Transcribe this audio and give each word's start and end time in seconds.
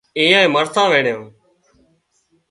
ايئانئي 0.21 0.47
مرسان 0.55 0.85
وينڻيان 0.91 1.21